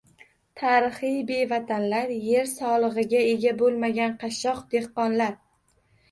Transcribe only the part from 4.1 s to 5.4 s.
qashshoq dehqonlar.